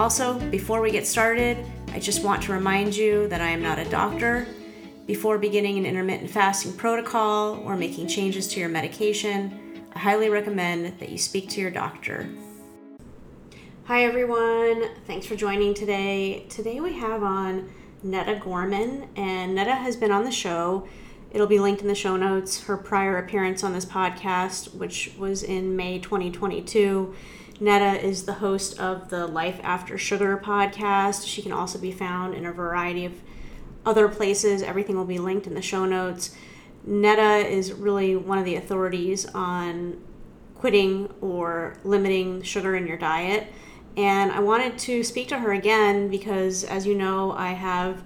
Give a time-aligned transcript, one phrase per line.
[0.00, 1.58] Also, before we get started,
[1.92, 4.46] I just want to remind you that I am not a doctor.
[5.06, 10.98] Before beginning an intermittent fasting protocol or making changes to your medication, I highly recommend
[11.00, 12.30] that you speak to your doctor.
[13.84, 14.88] Hi, everyone.
[15.06, 16.46] Thanks for joining today.
[16.48, 17.70] Today we have on
[18.02, 20.88] Netta Gorman, and Netta has been on the show.
[21.30, 22.64] It'll be linked in the show notes.
[22.64, 27.14] Her prior appearance on this podcast, which was in May 2022
[27.62, 31.28] Netta is the host of the Life After Sugar podcast.
[31.28, 33.12] She can also be found in a variety of
[33.84, 34.62] other places.
[34.62, 36.34] Everything will be linked in the show notes.
[36.86, 40.02] Netta is really one of the authorities on
[40.54, 43.52] quitting or limiting sugar in your diet.
[43.94, 48.02] And I wanted to speak to her again because, as you know, I have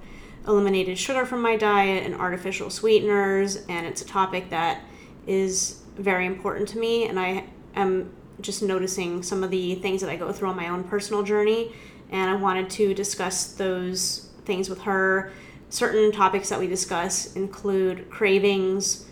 [0.48, 4.80] eliminated sugar from my diet and artificial sweeteners, and it's a topic that
[5.28, 7.06] is very important to me.
[7.06, 7.44] And I
[7.76, 11.22] am just noticing some of the things that I go through on my own personal
[11.22, 11.72] journey.
[12.10, 15.32] And I wanted to discuss those things with her.
[15.70, 19.06] Certain topics that we discuss include cravings,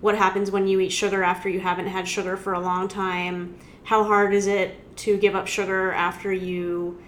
[0.00, 3.56] what happens when you eat sugar after you haven't had sugar for a long time,
[3.84, 7.00] how hard is it to give up sugar after you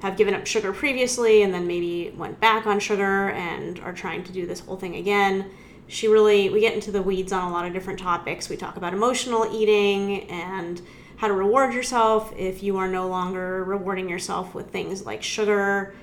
[0.00, 4.24] have given up sugar previously and then maybe went back on sugar and are trying
[4.24, 5.50] to do this whole thing again.
[5.86, 8.48] She really, we get into the weeds on a lot of different topics.
[8.48, 10.80] We talk about emotional eating and
[11.22, 15.94] how to reward yourself if you are no longer rewarding yourself with things like sugar,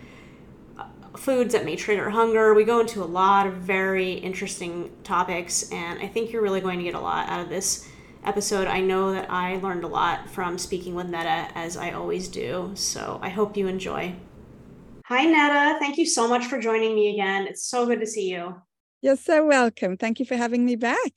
[0.77, 0.85] uh,
[1.17, 2.53] foods that may trigger hunger.
[2.53, 6.77] We go into a lot of very interesting topics, and I think you're really going
[6.77, 7.85] to get a lot out of this
[8.23, 8.69] episode.
[8.69, 12.71] I know that I learned a lot from speaking with Netta, as I always do,
[12.75, 14.15] so I hope you enjoy.
[15.07, 15.79] Hi, Netta.
[15.79, 17.45] Thank you so much for joining me again.
[17.45, 18.55] It's so good to see you.
[19.01, 19.97] You're so welcome.
[19.97, 21.11] Thank you for having me back.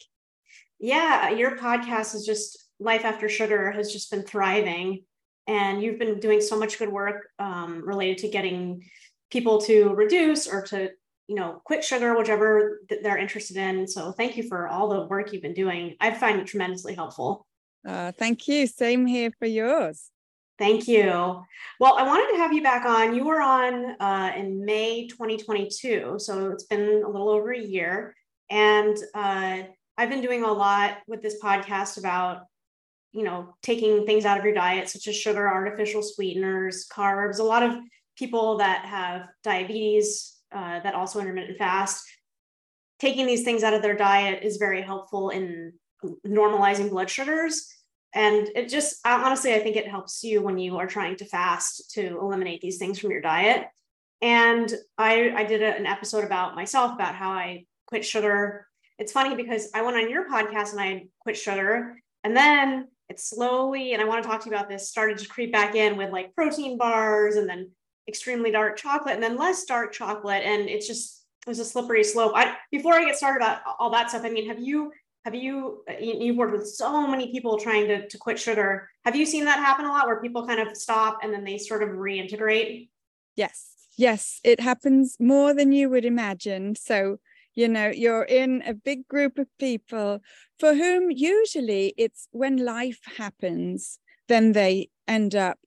[0.81, 5.05] Yeah, your podcast is just Life After Sugar has just been thriving.
[5.47, 8.85] And you've been doing so much good work um, related to getting
[9.31, 10.91] people to reduce or to,
[11.27, 13.89] you know, quit sugar, whichever they're interested in.
[13.89, 15.97] So thank you for all the work you've been doing.
[16.01, 17.47] I find it tremendously helpful.
[17.87, 18.67] Uh, thank you.
[18.67, 20.11] Same here for yours.
[20.59, 21.43] Thank you.
[21.81, 23.17] Well, I wanted to have you back on.
[23.17, 28.15] You were on uh, in May 2022, so it's been a little over a year.
[28.49, 29.63] And uh,
[29.99, 32.43] I've been doing a lot with this podcast about
[33.13, 37.39] you know, taking things out of your diet, such as sugar, artificial sweeteners, carbs.
[37.39, 37.77] A lot of
[38.17, 42.05] people that have diabetes uh, that also intermittent fast,
[42.99, 45.73] taking these things out of their diet is very helpful in
[46.27, 47.69] normalizing blood sugars.
[48.15, 51.93] And it just honestly, I think it helps you when you are trying to fast
[51.93, 53.67] to eliminate these things from your diet.
[54.21, 58.67] And I, I did a, an episode about myself about how I quit sugar.
[58.99, 61.97] It's funny because I went on your podcast and I quit sugar.
[62.23, 65.29] And then it slowly, and I want to talk to you about this, started to
[65.29, 67.71] creep back in with like protein bars and then
[68.09, 70.43] extremely dark chocolate and then less dark chocolate.
[70.45, 72.33] And it's just, it was a slippery slope.
[72.35, 74.93] I, before I get started about all that stuff, I mean, have you,
[75.25, 78.89] have uh, you, you've worked with so many people trying to, to quit sugar.
[79.05, 81.59] Have you seen that happen a lot where people kind of stop and then they
[81.59, 82.89] sort of reintegrate?
[83.37, 83.75] Yes.
[83.97, 84.41] Yes.
[84.43, 86.75] It happens more than you would imagine.
[86.75, 87.19] So,
[87.55, 90.21] you know you're in a big group of people
[90.59, 93.99] for whom usually it's when life happens
[94.29, 95.59] then they end up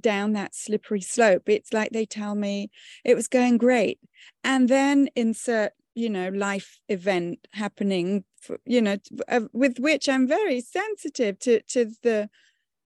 [0.00, 1.48] down that slippery slope.
[1.48, 2.70] It's like they tell me
[3.04, 3.98] it was going great.
[4.42, 8.96] And then insert you know life event happening for, you know
[9.28, 12.28] uh, with which i'm very sensitive to to the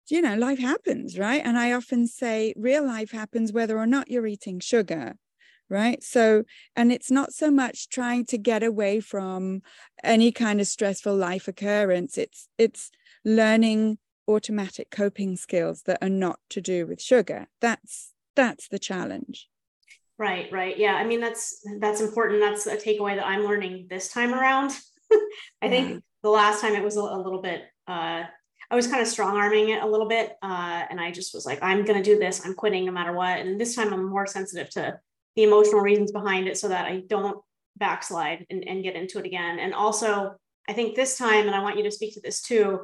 [0.10, 1.42] you know life happens right?
[1.46, 5.16] And i often say real life happens whether or not you're eating sugar
[5.70, 6.44] right so
[6.76, 9.62] and it's not so much trying to get away from
[10.04, 12.92] any kind of stressful life occurrence it's it's
[13.24, 19.48] learning automatic coping skills that are not to do with sugar that's that's the challenge
[20.18, 24.12] right right yeah i mean that's that's important that's a takeaway that i'm learning this
[24.12, 24.72] time around
[25.12, 25.18] i
[25.64, 25.70] yeah.
[25.70, 28.24] think the last time it was a, a little bit uh
[28.72, 30.38] I was kind of strong arming it a little bit.
[30.44, 32.46] Uh, and I just was like, I'm going to do this.
[32.46, 33.40] I'm quitting no matter what.
[33.40, 35.00] And this time I'm more sensitive to
[35.40, 37.42] the emotional reasons behind it so that I don't
[37.78, 39.58] backslide and, and get into it again.
[39.58, 40.36] And also,
[40.68, 42.82] I think this time, and I want you to speak to this too,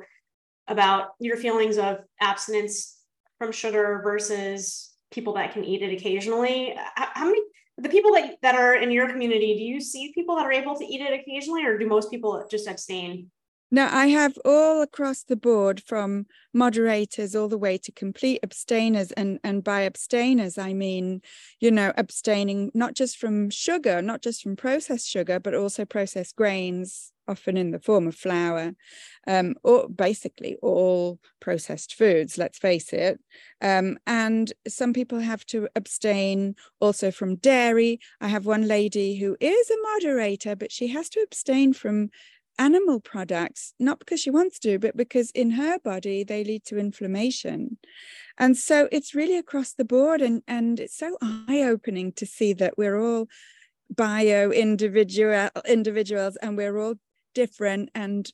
[0.70, 2.98] about your feelings of abstinence
[3.40, 6.74] from sugar versus people that can eat it occasionally.
[6.96, 7.42] How, how many
[7.78, 10.78] the people that, that are in your community, do you see people that are able
[10.78, 13.30] to eat it occasionally, or do most people just abstain?
[13.72, 19.12] No, I have all across the board from moderators all the way to complete abstainers.
[19.14, 21.22] And, and by abstainers, I mean,
[21.60, 26.36] you know, abstaining not just from sugar, not just from processed sugar, but also processed
[26.36, 28.74] grains, often in the form of flour,
[29.28, 33.20] um, or basically all processed foods, let's face it.
[33.62, 38.00] Um, and some people have to abstain also from dairy.
[38.22, 42.10] I have one lady who is a moderator, but she has to abstain from
[42.58, 46.78] animal products, not because she wants to, but because in her body they lead to
[46.78, 47.78] inflammation.
[48.38, 50.22] And so it's really across the board.
[50.22, 53.28] And, and it's so eye opening to see that we're all
[53.90, 56.96] bio individual individuals and we're all
[57.34, 58.32] different and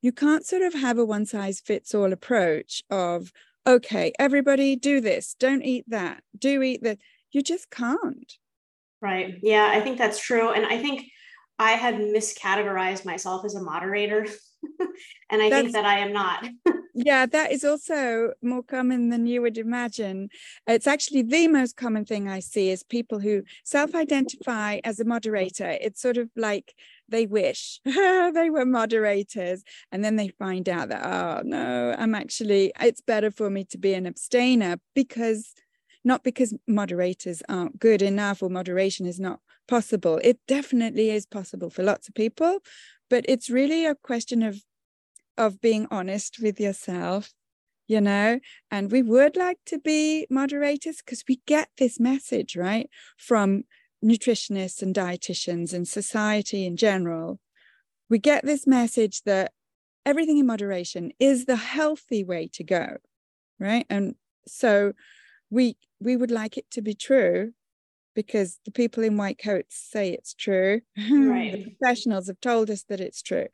[0.00, 3.32] you can't sort of have a one size fits all approach of
[3.66, 6.98] okay everybody do this don't eat that do eat that
[7.32, 8.38] you just can't
[9.02, 11.04] right yeah i think that's true and i think
[11.58, 14.26] i had miscategorized myself as a moderator
[15.30, 16.46] and i that's, think that i am not.
[16.96, 20.28] Yeah that is also more common than you would imagine.
[20.68, 25.76] It's actually the most common thing i see is people who self-identify as a moderator.
[25.80, 26.72] It's sort of like
[27.08, 32.72] they wish they were moderators and then they find out that oh no i'm actually
[32.80, 35.52] it's better for me to be an abstainer because
[36.02, 40.20] not because moderators aren't good enough or moderation is not possible.
[40.22, 42.60] It definitely is possible for lots of people
[43.10, 44.62] but it's really a question of
[45.36, 47.32] of being honest with yourself
[47.86, 48.40] you know?
[48.70, 52.88] And we would like to be moderators because we get this message right
[53.18, 53.64] from
[54.04, 57.40] nutritionists and dietitians and society in general,
[58.08, 59.52] we get this message that
[60.04, 62.96] everything in moderation is the healthy way to go,
[63.58, 63.86] right?
[63.88, 64.14] And
[64.46, 64.92] so
[65.50, 67.52] we we would like it to be true
[68.14, 70.80] because the people in white coats say it's true.
[70.96, 71.52] Right.
[71.52, 73.46] the professionals have told us that it's true.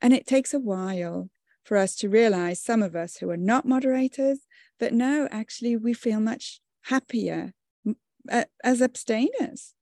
[0.00, 1.30] And it takes a while
[1.64, 4.40] for us to realize, some of us who are not moderators,
[4.78, 7.52] that no, actually, we feel much happier
[8.64, 9.74] as abstainers.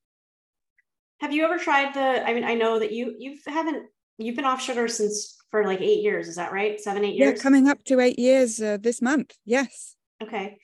[1.21, 2.27] Have you ever tried the?
[2.29, 3.87] I mean, I know that you you haven't
[4.19, 6.29] you've been off sugar since for like eight years.
[6.29, 6.81] Is that right?
[6.81, 7.39] Seven, eight years.
[7.39, 9.35] Yeah, coming up to eight years uh, this month.
[9.45, 9.97] Yes.
[10.23, 10.59] Okay.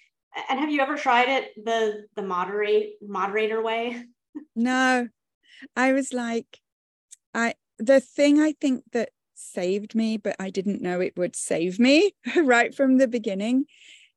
[0.48, 4.04] And have you ever tried it the the moderate moderator way?
[4.56, 5.08] no,
[5.76, 6.60] I was like,
[7.32, 11.78] I the thing I think that saved me, but I didn't know it would save
[11.78, 13.66] me right from the beginning,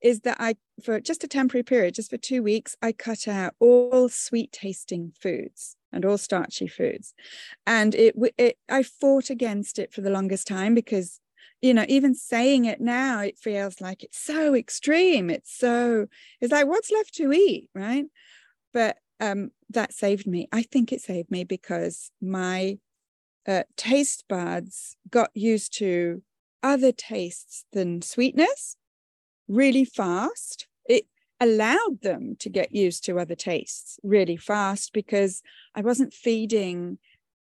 [0.01, 3.55] is that I for just a temporary period, just for two weeks, I cut out
[3.59, 7.13] all sweet tasting foods and all starchy foods.
[7.65, 11.19] And it, it, I fought against it for the longest time because,
[11.61, 15.29] you know, even saying it now, it feels like it's so extreme.
[15.29, 16.07] It's so,
[16.39, 18.05] it's like, what's left to eat, right?
[18.73, 20.47] But um, that saved me.
[20.51, 22.77] I think it saved me because my
[23.47, 26.21] uh, taste buds got used to
[26.61, 28.75] other tastes than sweetness
[29.47, 30.67] really fast.
[30.87, 31.05] It
[31.39, 35.41] allowed them to get used to other tastes really fast because
[35.75, 36.97] I wasn't feeding.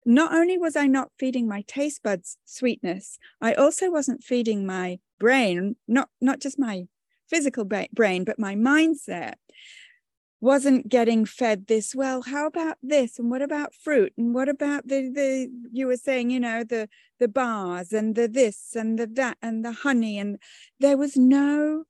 [0.06, 5.00] Not only was I not feeding my taste buds sweetness, I also wasn't feeding my
[5.20, 6.88] brain, not, not just my
[7.28, 9.34] physical brain, but my mindset
[10.42, 13.20] wasn't getting fed this well how about this?
[13.20, 14.14] And what about fruit?
[14.18, 16.88] And what about the the you were saying you know the
[17.20, 20.18] the bars and the this and the that and the honey?
[20.18, 20.38] And
[20.80, 21.84] there was no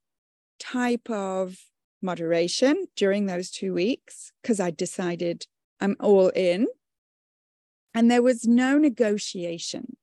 [0.58, 1.58] type of
[2.02, 5.46] moderation during those two weeks because I decided
[5.80, 6.66] I'm all in.
[7.94, 9.96] And there was no negotiation.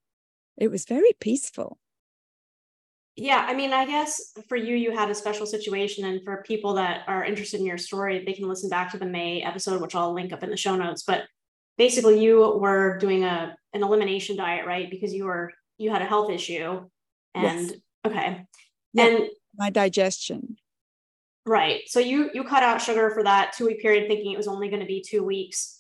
[0.58, 1.78] It was very peaceful.
[3.16, 6.06] Yeah, I mean, I guess for you, you had a special situation.
[6.06, 9.06] And for people that are interested in your story, they can listen back to the
[9.06, 11.02] May episode, which I'll link up in the show notes.
[11.02, 11.24] But
[11.78, 14.90] basically, you were doing a an elimination diet, right?
[14.90, 16.88] Because you were you had a health issue.
[17.34, 17.74] And yes.
[18.06, 18.46] okay.
[18.94, 20.58] Yeah, and my digestion.
[21.46, 21.82] Right.
[21.88, 24.70] So you you cut out sugar for that two week period, thinking it was only
[24.70, 25.77] going to be two weeks,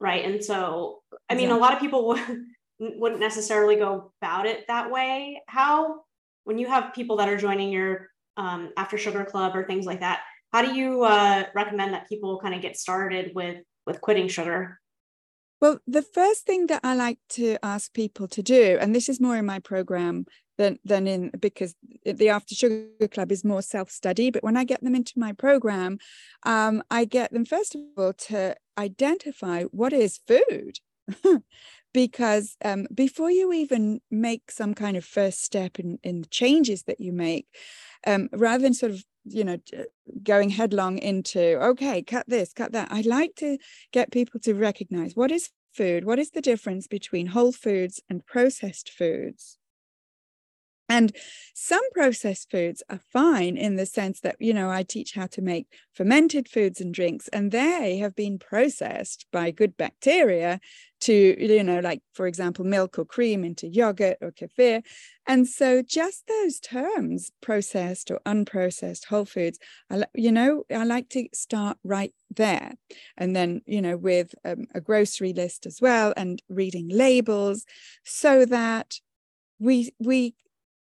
[0.00, 0.24] right?
[0.24, 2.20] And so, I mean, a lot of people would,
[2.78, 5.42] wouldn't necessarily go about it that way.
[5.46, 6.00] How,
[6.44, 10.00] when you have people that are joining your um, after sugar club or things like
[10.00, 14.28] that, how do you uh, recommend that people kind of get started with with quitting
[14.28, 14.80] sugar?
[15.60, 19.20] Well, the first thing that I like to ask people to do, and this is
[19.20, 20.24] more in my program
[20.60, 21.74] than than in because
[22.04, 24.30] the After Sugar Club is more self study.
[24.30, 25.98] But when I get them into my program,
[26.44, 30.78] um, I get them first of all to identify what is food.
[31.92, 36.84] because um, before you even make some kind of first step in, in the changes
[36.84, 37.46] that you make,
[38.06, 39.58] um, rather than sort of you know
[40.22, 43.58] going headlong into okay cut this cut that i like to
[43.92, 48.24] get people to recognize what is food what is the difference between whole foods and
[48.24, 49.59] processed foods
[50.90, 51.16] and
[51.54, 55.40] some processed foods are fine in the sense that, you know, I teach how to
[55.40, 60.60] make fermented foods and drinks, and they have been processed by good bacteria
[61.02, 64.82] to, you know, like, for example, milk or cream into yogurt or kefir.
[65.26, 69.58] And so just those terms, processed or unprocessed whole foods,
[69.90, 72.72] I, you know, I like to start right there.
[73.16, 77.64] And then, you know, with um, a grocery list as well and reading labels
[78.04, 78.96] so that
[79.58, 80.34] we we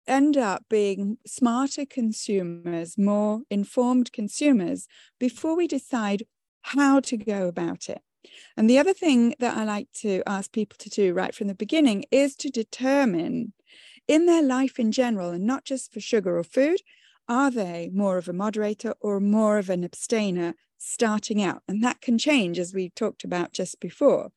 [0.08, 4.88] end up being smarter consumers, more informed consumers
[5.20, 6.24] before we decide
[6.62, 8.00] how to go about it.
[8.56, 11.54] And the other thing that I like to ask people to do right from the
[11.54, 13.52] beginning is to determine
[14.06, 16.80] in their life in general, and not just for sugar or food,
[17.28, 21.62] are they more of a moderator or more of an abstainer starting out.
[21.68, 24.30] And that can change, as we talked about just before.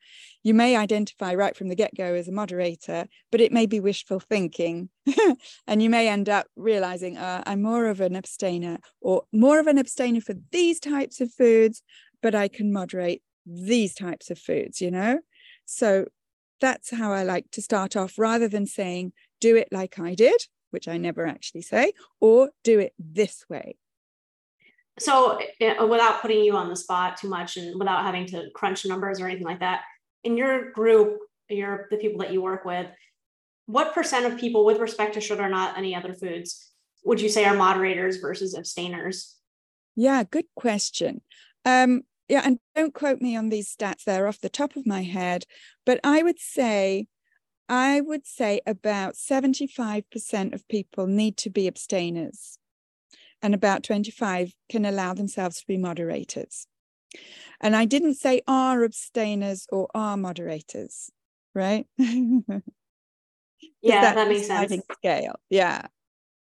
[0.43, 3.79] You may identify right from the get go as a moderator, but it may be
[3.79, 4.89] wishful thinking.
[5.67, 9.67] and you may end up realizing uh, I'm more of an abstainer or more of
[9.67, 11.83] an abstainer for these types of foods,
[12.21, 15.19] but I can moderate these types of foods, you know?
[15.65, 16.05] So
[16.59, 20.41] that's how I like to start off rather than saying, do it like I did,
[20.71, 23.77] which I never actually say, or do it this way
[24.99, 28.85] so uh, without putting you on the spot too much and without having to crunch
[28.85, 29.81] numbers or anything like that
[30.23, 31.19] in your group
[31.49, 32.87] your the people that you work with
[33.65, 36.71] what percent of people with respect to sugar not any other foods
[37.03, 39.35] would you say are moderators versus abstainers?
[39.95, 41.21] Yeah good question.
[41.65, 45.03] Um yeah and don't quote me on these stats they're off the top of my
[45.03, 45.43] head
[45.85, 47.05] but i would say
[47.67, 52.57] i would say about 75% of people need to be abstainers
[53.41, 56.67] and about 25 can allow themselves to be moderators.
[57.59, 61.11] And I didn't say are abstainers or are moderators,
[61.53, 61.85] right?
[61.97, 62.63] yeah,
[63.81, 64.75] that makes sense.
[64.93, 65.35] Scale.
[65.49, 65.87] Yeah.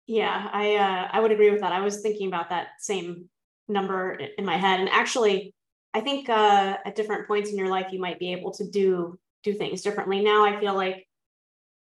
[0.06, 1.72] Yeah, I uh, I would agree with that.
[1.72, 3.28] I was thinking about that same
[3.68, 5.54] number in my head, and actually,
[5.94, 9.18] I think uh, at different points in your life, you might be able to do
[9.44, 10.22] do things differently.
[10.22, 11.06] Now, I feel like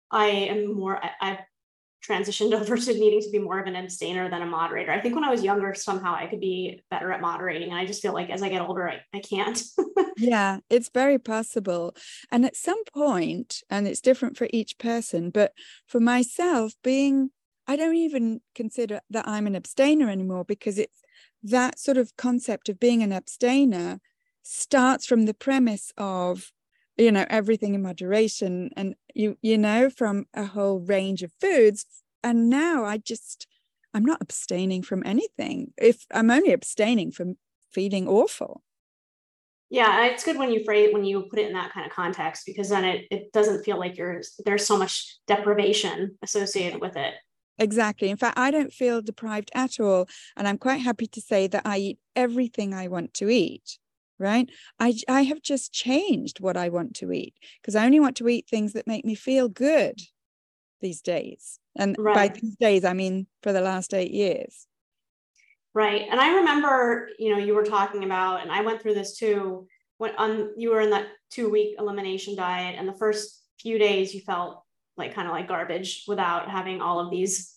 [0.10, 1.04] I am more.
[1.04, 1.40] I, I've
[2.06, 4.92] transitioned over to needing to be more of an abstainer than a moderator.
[4.92, 7.70] I think when I was younger, somehow I could be better at moderating.
[7.70, 9.62] And I just feel like as I get older, I, I can't.
[10.18, 11.96] yeah, it's very possible.
[12.32, 15.54] And at some point, and it's different for each person, but
[15.88, 17.32] for myself, being,
[17.68, 21.02] I don't even consider that I'm an abstainer anymore because it's
[21.44, 24.00] that sort of concept of being an abstainer
[24.44, 26.52] starts from the premise of
[26.98, 31.86] you know everything in moderation and you you know from a whole range of foods
[32.24, 33.48] and now i just
[33.94, 35.74] i'm not abstaining from anything.
[35.78, 37.38] If i'm only abstaining from
[37.72, 38.62] feeling awful.
[39.70, 42.44] Yeah it's good when you phrase when you put it in that kind of context
[42.46, 47.16] because then it, it doesn't feel like you're there's so much deprivation associated with it.
[47.60, 48.10] Exactly.
[48.10, 51.64] In fact i don't feel deprived at all and i'm quite happy to say that
[51.66, 53.80] i eat everything i want to eat
[54.20, 58.16] right i i have just changed what i want to eat because i only want
[58.16, 60.00] to eat things that make me feel good
[60.82, 62.16] these days and right.
[62.16, 64.68] by these days i mean for the last 8 years
[65.74, 69.18] right and i remember you know you were talking about and i went through this
[69.18, 73.80] too when on you were in that 2 week elimination diet and the first few
[73.80, 74.64] days you felt
[74.98, 77.57] like kind of like garbage without having all of these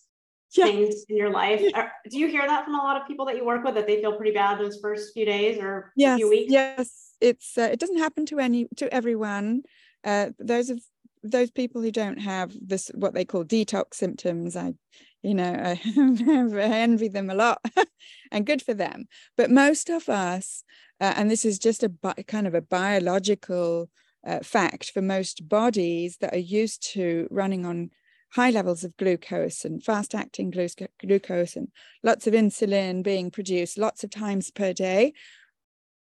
[0.57, 0.65] yeah.
[0.65, 1.63] things in your life.
[1.73, 3.87] Are, do you hear that from a lot of people that you work with that
[3.87, 6.51] they feel pretty bad those first few days or yes, few weeks?
[6.51, 9.63] Yes, it's uh, it doesn't happen to any to everyone.
[10.03, 10.81] Uh, those of
[11.23, 14.73] those people who don't have this what they call detox symptoms, I
[15.21, 17.63] you know I, I envy them a lot,
[18.31, 19.05] and good for them.
[19.37, 20.63] But most of us,
[20.99, 23.89] uh, and this is just a bi- kind of a biological
[24.25, 27.91] uh, fact for most bodies that are used to running on
[28.33, 31.67] high levels of glucose and fast acting glucose and
[32.01, 35.13] lots of insulin being produced lots of times per day.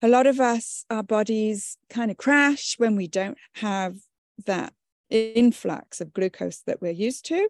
[0.01, 3.96] A lot of us, our bodies kind of crash when we don't have
[4.46, 4.74] that
[5.10, 7.48] influx of glucose that we're used to.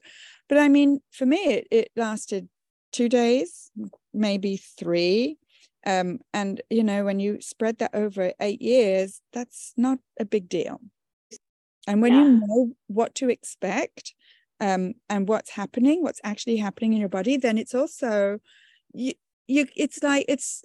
[0.47, 2.47] But I mean, for me, it, it lasted
[2.91, 3.71] two days,
[4.13, 5.37] maybe three.
[5.85, 10.49] Um, and, you know, when you spread that over eight years, that's not a big
[10.49, 10.79] deal.
[11.87, 12.23] And when yeah.
[12.23, 14.13] you know what to expect,
[14.59, 18.39] um, and what's happening, what's actually happening in your body, then it's also
[18.93, 19.13] you,
[19.47, 20.63] you it's like it's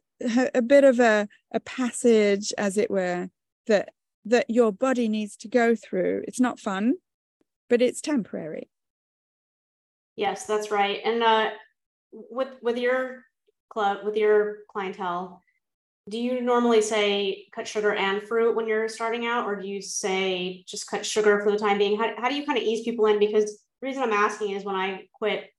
[0.55, 3.29] a bit of a, a passage, as it were,
[3.67, 3.91] that
[4.25, 6.23] that your body needs to go through.
[6.27, 6.95] It's not fun,
[7.69, 8.69] but it's temporary.
[10.17, 11.01] Yes, that's right.
[11.05, 11.51] And uh,
[12.13, 13.25] with with your
[13.69, 15.43] club, with your clientele,
[16.09, 19.81] do you normally say cut sugar and fruit when you're starting out, or do you
[19.81, 21.99] say just cut sugar for the time being?
[21.99, 23.19] How, how do you kind of ease people in?
[23.19, 25.51] Because reason I'm asking is when I quit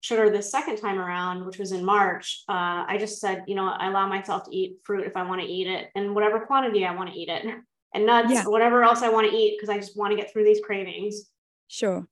[0.00, 3.66] sugar the second time around, which was in March, uh, I just said, you know,
[3.66, 6.84] I allow myself to eat fruit if I want to eat it and whatever quantity
[6.84, 7.44] I want to eat it
[7.94, 8.44] and nuts yeah.
[8.46, 11.30] whatever else I want to eat because I just want to get through these cravings.
[11.68, 12.06] Sure.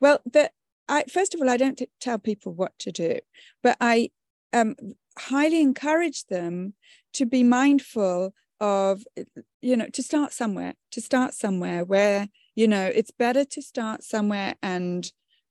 [0.00, 0.50] Well, the
[0.88, 3.18] I first of all, I don't t- tell people what to do,
[3.62, 4.10] but I
[4.52, 4.76] um,
[5.18, 6.74] highly encourage them
[7.14, 9.04] to be mindful of,
[9.60, 14.02] you know, to start somewhere, to start somewhere where, you know, it's better to start
[14.02, 15.10] somewhere and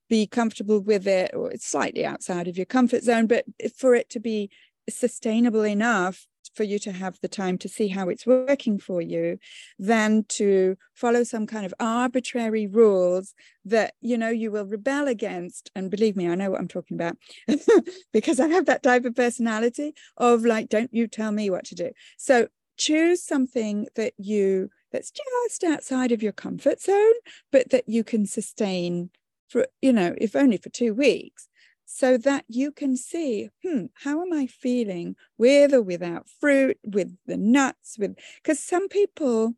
[0.10, 3.46] be comfortable with it, or it's slightly outside of your comfort zone, but
[3.78, 4.50] for it to be
[4.90, 9.38] sustainable enough for you to have the time to see how it's working for you
[9.80, 13.34] than to follow some kind of arbitrary rules
[13.66, 15.72] that you know you will rebel against.
[15.76, 17.18] And believe me i know what i'm talking about
[18.14, 21.76] because i have that type of personality of like don't you tell me what to
[21.76, 21.92] do.
[22.18, 27.14] So choose something that you that's just outside of your comfort zone
[27.52, 29.10] but that you can sustain
[29.50, 31.50] for you know if only for 2 weeks
[31.86, 37.16] so that you can see, hmm, how am I feeling with or without fruit, with
[37.28, 39.54] the nuts, with because some people,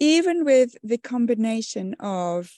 [0.00, 2.50] even with the combination of,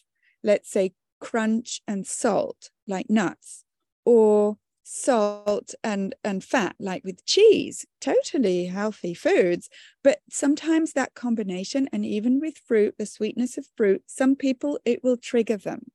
[0.42, 3.64] let's say, crunch and salt, like nuts,
[4.06, 9.68] or salt and and fat like with cheese totally healthy foods.
[10.02, 15.02] But sometimes that combination and even with fruit the sweetness of fruit some people it
[15.04, 15.90] will trigger them.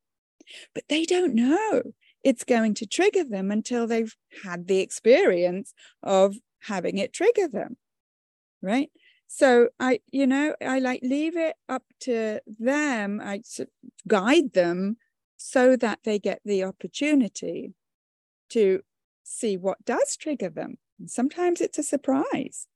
[0.73, 1.83] But they don't know
[2.23, 7.77] it's going to trigger them until they've had the experience of having it trigger them
[8.61, 8.89] right?
[9.27, 13.41] So i you know i like leave it up to them i
[14.07, 14.97] guide them
[15.35, 17.73] so that they get the opportunity
[18.49, 18.81] to
[19.23, 20.77] see what does trigger them.
[21.05, 22.67] Sometimes it's a surprise.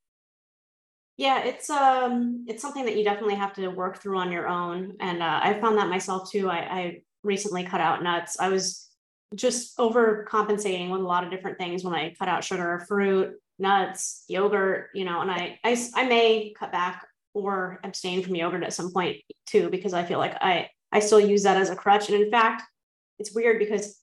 [1.17, 4.93] Yeah it's um it's something that you definitely have to work through on your own.
[4.99, 6.49] And uh, i found that myself too.
[6.49, 8.39] I, I recently cut out nuts.
[8.39, 8.89] I was
[9.35, 13.35] just overcompensating with a lot of different things when I cut out sugar, or fruit,
[13.59, 18.63] nuts, yogurt, you know, and I, I, I may cut back or abstain from yogurt
[18.63, 21.75] at some point too, because I feel like I, I still use that as a
[21.75, 22.09] crutch.
[22.09, 22.63] And in fact,
[23.19, 23.97] it's weird because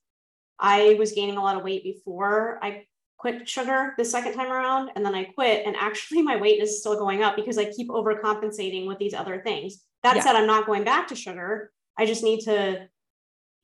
[0.58, 2.84] I was gaining a lot of weight before I
[3.18, 4.90] quit sugar the second time around.
[4.94, 5.66] And then I quit.
[5.66, 9.42] And actually, my weight is still going up because I keep overcompensating with these other
[9.42, 9.84] things.
[10.02, 10.22] That yeah.
[10.22, 11.72] said, I'm not going back to sugar.
[11.98, 12.88] I just need to,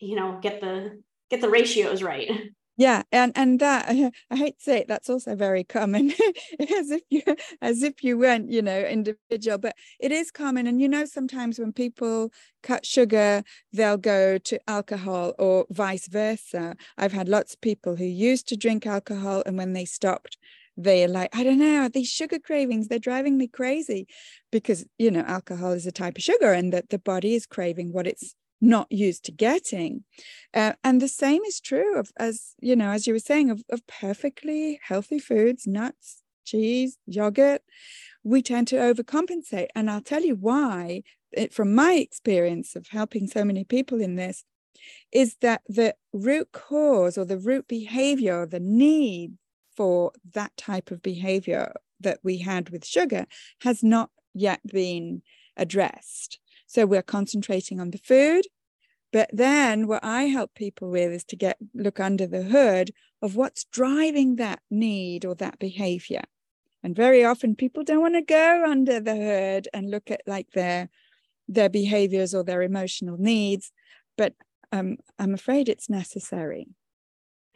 [0.00, 2.30] you know, get the get the ratios right
[2.76, 3.86] yeah and and that
[4.30, 6.10] i hate to say it that's also very common
[6.60, 7.22] as if you
[7.60, 11.58] as if you weren't you know individual but it is common and you know sometimes
[11.58, 12.30] when people
[12.62, 16.74] cut sugar they'll go to alcohol or vice versa.
[16.96, 20.36] I've had lots of people who used to drink alcohol and when they stopped
[20.76, 24.08] they're like i don't know these sugar cravings they're driving me crazy
[24.50, 27.92] because you know alcohol is a type of sugar and that the body is craving
[27.92, 30.04] what it's not used to getting.
[30.52, 33.62] Uh, and the same is true of as you know, as you were saying, of,
[33.70, 37.62] of perfectly healthy foods, nuts, cheese, yogurt.
[38.22, 39.68] We tend to overcompensate.
[39.74, 44.16] And I'll tell you why, it, from my experience of helping so many people in
[44.16, 44.44] this,
[45.12, 49.32] is that the root cause or the root behavior, the need
[49.76, 53.26] for that type of behavior that we had with sugar
[53.62, 55.22] has not yet been
[55.56, 56.38] addressed.
[56.74, 58.46] So we're concentrating on the food.
[59.12, 62.90] But then what I help people with is to get look under the hood
[63.22, 66.24] of what's driving that need or that behavior.
[66.82, 70.50] And very often people don't want to go under the hood and look at like
[70.50, 70.88] their
[71.46, 73.70] their behaviors or their emotional needs.
[74.18, 74.34] But
[74.72, 76.66] um, I'm afraid it's necessary.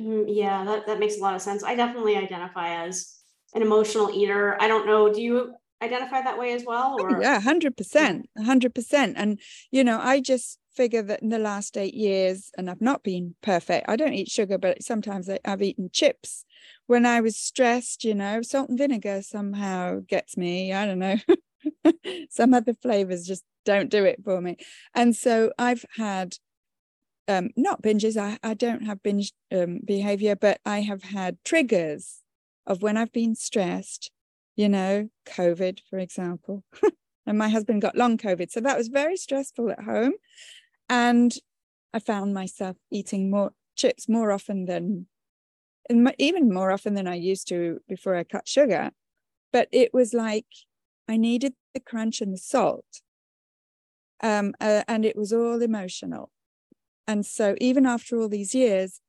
[0.01, 1.65] Mm, yeah, that, that makes a lot of sense.
[1.65, 3.17] I definitely identify as
[3.53, 4.57] an emotional eater.
[4.61, 5.13] I don't know.
[5.13, 6.97] Do you identify that way as well?
[6.99, 7.23] Oh, or?
[7.23, 8.25] yeah, 100%.
[8.37, 9.13] 100%.
[9.17, 13.03] And, you know, I just figure that in the last eight years, and I've not
[13.03, 16.45] been perfect, I don't eat sugar, but sometimes I, I've eaten chips.
[16.87, 20.73] When I was stressed, you know, salt and vinegar somehow gets me.
[20.73, 21.17] I don't know.
[22.31, 24.57] Some other flavors just don't do it for me.
[24.95, 26.37] And so I've had
[27.29, 32.23] um, not binges, I, I don't have binge um, behavior, but I have had triggers
[32.67, 34.11] of when I've been stressed
[34.59, 36.65] you know, COVID, for example.
[37.27, 38.51] and my husband got long COVID.
[38.51, 40.15] So that was very stressful at home.
[40.89, 41.33] And
[41.95, 45.07] I found myself eating more chips more often than,
[46.19, 48.91] even more often than I used to before I cut sugar.
[49.53, 50.47] But it was like
[51.07, 53.03] I needed the crunch and the salt.
[54.21, 56.31] um, uh, and it was all emotional.
[57.07, 59.01] And so, even after all these years,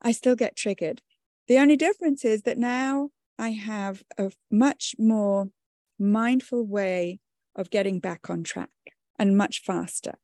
[0.00, 1.02] I still get triggered.
[1.46, 3.10] The only difference is that now
[3.42, 5.48] I have a much more
[5.98, 7.18] mindful way
[7.56, 8.70] of getting back on track
[9.18, 10.14] and much faster.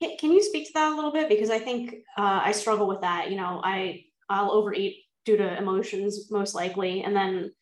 [0.00, 1.28] Can you speak to that a little bit?
[1.28, 3.30] Because I think uh, I struggle with that.
[3.30, 7.52] You know, I I'll overeat due to emotions most likely, and then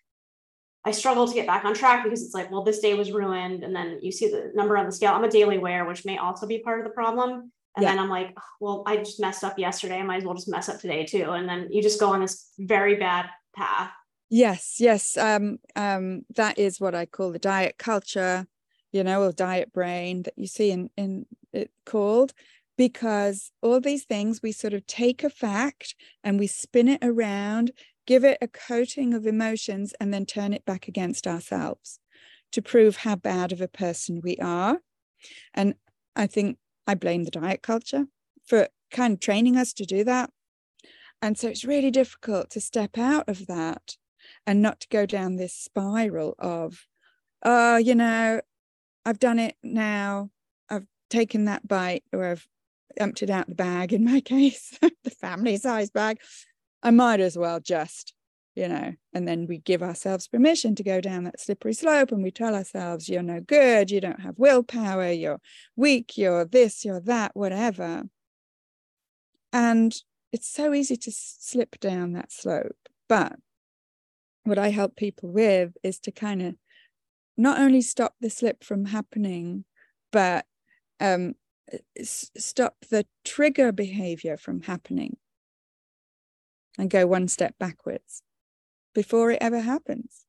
[0.85, 3.65] I struggle to get back on track because it's like, well, this day was ruined,
[3.65, 5.13] and then you see the number on the scale.
[5.13, 7.51] I'm a daily wear, which may also be part of the problem.
[7.75, 7.91] And yeah.
[7.91, 9.99] then I'm like, well, I just messed up yesterday.
[9.99, 11.31] I might as well just mess up today too.
[11.31, 13.91] And then you just go on this very bad path.
[14.31, 15.17] Yes, yes.
[15.17, 18.47] Um, um, that is what I call the diet culture,
[18.93, 22.33] you know, or diet brain that you see in in it called,
[22.79, 27.73] because all these things we sort of take a fact and we spin it around,
[28.07, 31.99] give it a coating of emotions, and then turn it back against ourselves
[32.53, 34.81] to prove how bad of a person we are.
[35.55, 35.75] And
[36.17, 38.07] I think I blame the diet culture
[38.47, 40.31] for kind of training us to do that.
[41.23, 43.97] And so it's really difficult to step out of that
[44.51, 46.85] and not to go down this spiral of,
[47.45, 48.41] oh, you know,
[49.07, 50.31] I've done it now.
[50.69, 52.49] I've taken that bite or I've
[52.97, 56.19] emptied out the bag in my case, the family size bag.
[56.83, 58.13] I might as well just
[58.57, 62.21] you know, and then we give ourselves permission to go down that slippery slope and
[62.21, 65.41] we tell ourselves, you're no good, you don't have willpower, you're
[65.77, 68.03] weak, you're this, you're that, whatever.
[69.53, 69.95] And
[70.33, 72.77] it's so easy to slip down that slope.
[73.09, 73.37] But
[74.45, 76.55] what I help people with is to kind of
[77.37, 79.65] not only stop the slip from happening,
[80.13, 80.45] but
[81.01, 81.35] um,
[82.05, 85.17] stop the trigger behavior from happening
[86.79, 88.23] and go one step backwards
[88.95, 90.27] before it ever happens.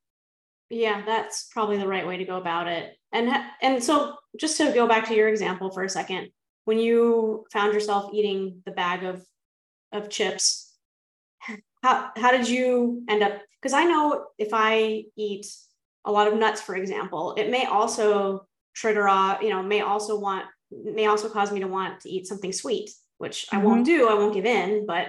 [0.70, 2.96] Yeah, that's probably the right way to go about it.
[3.12, 3.30] And
[3.62, 6.30] and so just to go back to your example for a second,
[6.64, 9.26] when you found yourself eating the bag of
[9.92, 10.74] of chips,
[11.84, 15.46] how how did you end up because I know if I eat
[16.06, 20.20] a lot of nuts for example, it may also trigger off, you know, may also
[20.20, 23.58] want may also cause me to want to eat something sweet, which mm-hmm.
[23.58, 25.08] I won't do, I won't give in, but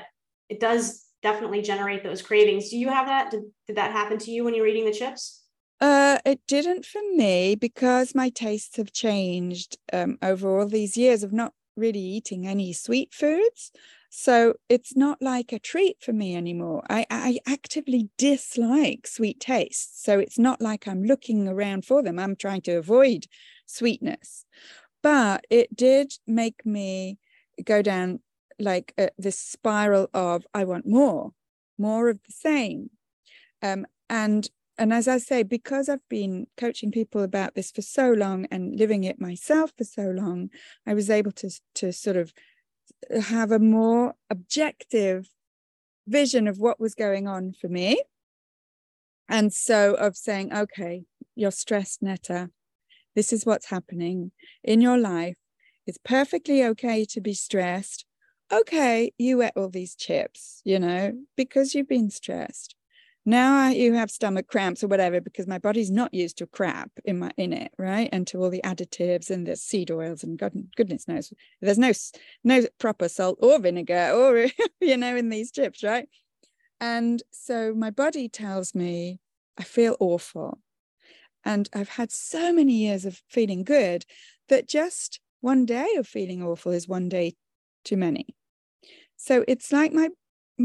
[0.49, 2.69] it does definitely generate those cravings.
[2.69, 3.31] Do you have that?
[3.31, 5.43] Did, did that happen to you when you were eating the chips?
[5.81, 11.23] Uh, it didn't for me because my tastes have changed um, over all these years
[11.23, 13.73] of not really eating any sweet foods.
[14.11, 16.83] So it's not like a treat for me anymore.
[16.91, 20.05] I, I actively dislike sweet tastes.
[20.05, 22.19] So it's not like I'm looking around for them.
[22.19, 23.27] I'm trying to avoid
[23.67, 24.45] sweetness.
[25.03, 27.19] But it did make me
[27.65, 28.21] go down
[28.59, 31.33] like uh, this spiral of I want more,
[31.79, 32.91] more of the same.
[33.63, 34.49] Um, and
[34.83, 38.77] and as I say, because I've been coaching people about this for so long and
[38.77, 40.51] living it myself for so long,
[40.87, 42.33] I was able to to sort of
[43.29, 45.29] have a more objective
[46.07, 48.03] vision of what was going on for me.
[49.29, 51.05] And so of saying, okay,
[51.37, 52.51] you're stressed, Netta.
[53.15, 54.33] This is what's happening
[54.65, 55.37] in your life.
[55.87, 58.05] It's perfectly okay to be stressed
[58.53, 62.77] okay, you ate all these chips, you know, because you've been stressed.
[63.25, 67.21] Now you have stomach cramps or whatever because my body's not used to crap in
[67.21, 68.09] my in it, right?
[68.13, 71.93] And to all the additives and the seed oils and God, goodness knows there's no
[72.43, 74.47] no proper salt or vinegar or
[74.81, 76.09] you know in these chips, right?
[76.81, 79.21] And so my body tells me
[79.57, 80.59] I feel awful.
[81.45, 84.05] And I've had so many years of feeling good
[84.49, 87.35] that just one day of feeling awful is one day
[87.85, 88.27] too many.
[89.17, 90.09] So it's like my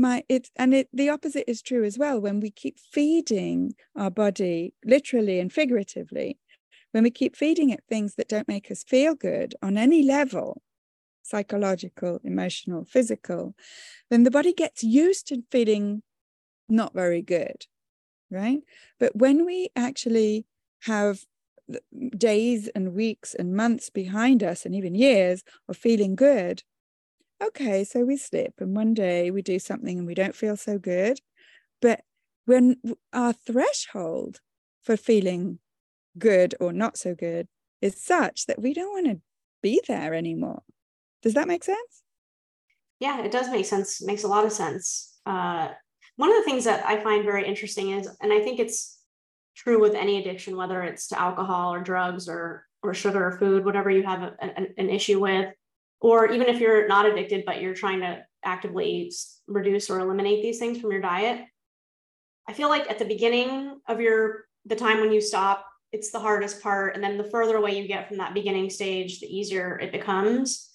[0.02, 2.20] my it's and it the opposite is true as well.
[2.20, 6.38] When we keep feeding our body literally and figuratively
[6.92, 10.62] when we keep feeding it things that don't make us feel good on any level
[11.22, 13.54] psychological emotional physical
[14.10, 16.02] then the body gets used to feeling
[16.70, 17.66] not very good
[18.30, 18.60] right?
[19.00, 20.46] But when we actually
[20.82, 21.22] have
[22.18, 26.64] days and weeks and months behind us and even years of feeling good
[27.44, 30.78] okay, so we slip and one day we do something and we don't feel so
[30.78, 31.20] good.
[31.82, 32.02] But
[32.46, 32.78] when
[33.14, 34.40] our threshold
[34.84, 35.60] for feeling
[36.18, 37.48] good or not so good
[37.82, 39.22] is such that we don't want to
[39.62, 40.64] be there anymore.
[41.22, 42.04] Does that make sense?
[43.00, 44.02] Yeah, it does make sense.
[44.02, 45.20] It makes a lot of sense.
[45.26, 45.70] Uh,
[46.16, 49.00] one of the things that I find very interesting is, and I think it's
[49.56, 53.66] true with any addiction, whether it's to alcohol or drugs or or sugar or food,
[53.66, 55.52] whatever you have a, an, an issue with,
[56.00, 59.12] or even if you're not addicted but you're trying to actively
[59.48, 61.46] reduce or eliminate these things from your diet
[62.48, 66.20] i feel like at the beginning of your the time when you stop it's the
[66.20, 66.96] hardest part.
[66.96, 70.70] And then the further away you get from that beginning stage, the easier it becomes.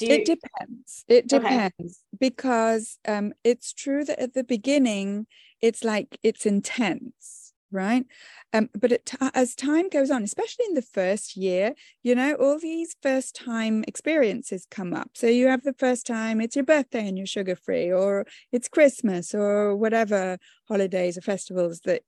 [0.00, 0.08] You...
[0.08, 1.04] it depends.
[1.08, 2.18] It depends okay.
[2.18, 5.26] because um, it's true that at the beginning,
[5.60, 8.04] it's like it's intense, right?
[8.52, 12.58] Um, but it, as time goes on, especially in the first year, you know, all
[12.58, 15.10] these first time experiences come up.
[15.14, 18.68] So you have the first time it's your birthday and you're sugar free, or it's
[18.68, 22.02] Christmas, or whatever holidays or festivals that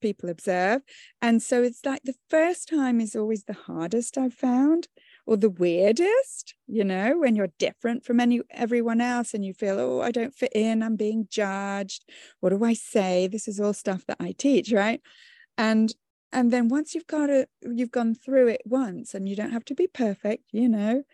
[0.00, 0.82] people observe.
[1.22, 4.88] And so it's like the first time is always the hardest I've found
[5.26, 9.78] or the weirdest, you know, when you're different from any everyone else and you feel,
[9.80, 12.04] oh, I don't fit in, I'm being judged.
[12.40, 13.26] What do I say?
[13.26, 15.00] This is all stuff that I teach, right?
[15.58, 15.94] And
[16.32, 19.64] and then once you've got it, you've gone through it once and you don't have
[19.66, 21.04] to be perfect, you know,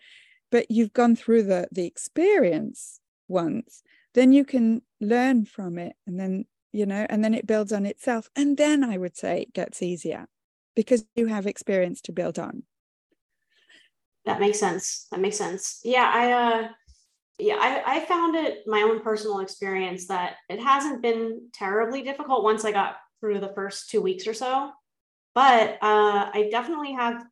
[0.51, 3.83] but you've gone through the the experience once,
[4.15, 7.87] then you can learn from it and then, you know, and then it builds on
[7.87, 8.29] itself.
[8.37, 10.27] And then I would say it gets easier
[10.75, 12.65] because you have experience to build on.
[14.27, 15.07] That makes sense.
[15.11, 15.81] That makes sense.
[15.85, 16.69] Yeah, I uh
[17.39, 22.45] yeah, I, I found it my own personal experience that it hasn't been terribly difficult
[22.45, 24.71] once I got through the first two weeks or so.
[25.35, 27.25] But uh, I definitely have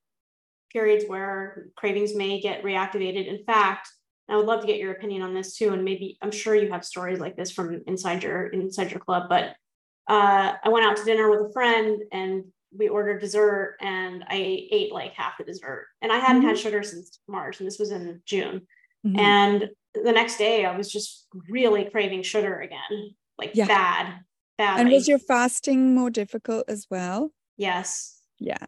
[0.72, 3.26] periods where cravings may get reactivated.
[3.26, 3.88] In fact,
[4.28, 5.72] I would love to get your opinion on this too.
[5.72, 9.24] And maybe I'm sure you have stories like this from inside your inside your club.
[9.28, 9.56] But
[10.08, 12.44] uh, I went out to dinner with a friend and
[12.76, 15.86] we ordered dessert and I ate like half the dessert.
[16.02, 16.48] And I hadn't mm-hmm.
[16.48, 18.66] had sugar since March, and this was in June.
[19.06, 19.18] Mm-hmm.
[19.18, 23.66] And the next day I was just really craving sugar again, like yeah.
[23.66, 24.20] bad,
[24.58, 24.80] bad.
[24.80, 27.32] And was your fasting more difficult as well?
[27.56, 28.20] Yes.
[28.38, 28.66] Yeah.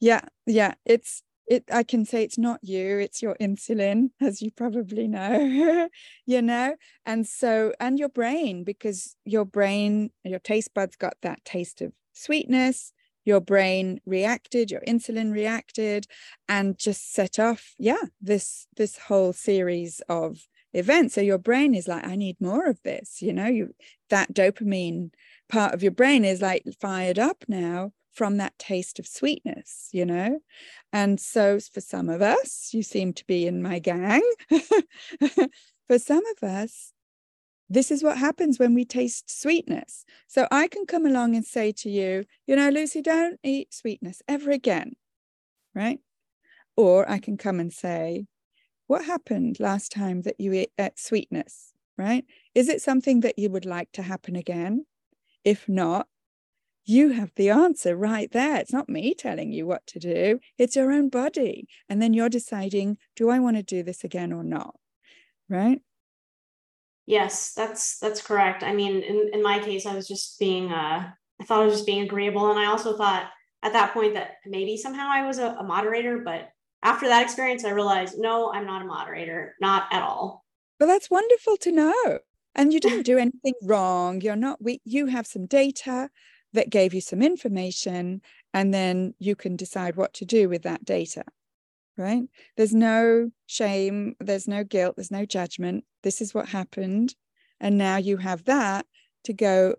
[0.00, 0.22] Yeah.
[0.46, 0.74] Yeah.
[0.84, 5.88] It's it I can say it's not you, it's your insulin, as you probably know,
[6.26, 6.76] you know,
[7.06, 11.92] and so and your brain, because your brain, your taste buds got that taste of
[12.12, 12.92] sweetness
[13.28, 16.06] your brain reacted your insulin reacted
[16.48, 21.14] and just set off yeah this this whole series of events.
[21.14, 23.46] So your brain is like i need more of this you know?
[23.46, 23.74] You
[24.08, 25.10] that dopamine
[25.48, 30.06] part of your brain is like fired up now from that taste of sweetness you
[30.06, 30.40] know?
[30.90, 34.22] And so for some of us you seem to be in my gang.
[35.88, 36.92] For some of us
[37.68, 40.04] this is what happens when we taste sweetness.
[40.26, 44.22] So I can come along and say to you, you know, Lucy, don't eat sweetness
[44.26, 44.92] ever again.
[45.74, 46.00] Right.
[46.76, 48.26] Or I can come and say,
[48.86, 51.72] what happened last time that you ate sweetness?
[51.96, 52.24] Right.
[52.54, 54.86] Is it something that you would like to happen again?
[55.44, 56.06] If not,
[56.84, 58.56] you have the answer right there.
[58.56, 61.68] It's not me telling you what to do, it's your own body.
[61.88, 64.74] And then you're deciding, do I want to do this again or not?
[65.50, 65.82] Right.
[67.08, 68.62] Yes, that's that's correct.
[68.62, 71.76] I mean, in, in my case, I was just being uh I thought I was
[71.76, 72.50] just being agreeable.
[72.50, 73.30] And I also thought
[73.62, 76.50] at that point that maybe somehow I was a, a moderator, but
[76.82, 80.44] after that experience, I realized no, I'm not a moderator, not at all.
[80.78, 82.18] Well, that's wonderful to know.
[82.54, 84.20] And you didn't do anything wrong.
[84.20, 86.10] You're not we you have some data
[86.52, 88.20] that gave you some information,
[88.52, 91.24] and then you can decide what to do with that data
[91.98, 92.22] right?
[92.56, 95.84] There's no shame, there's no guilt, there's no judgment.
[96.02, 97.14] This is what happened.
[97.60, 98.86] And now you have that
[99.24, 99.74] to go,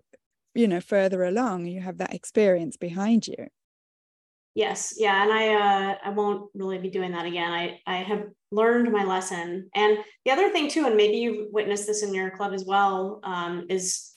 [0.54, 1.66] you know, further along.
[1.66, 3.48] You have that experience behind you.
[4.54, 7.52] Yes, yeah, and I uh, I won't really be doing that again.
[7.52, 9.70] I I have learned my lesson.
[9.74, 13.20] And the other thing too, and maybe you've witnessed this in your club as well,
[13.22, 14.12] um, is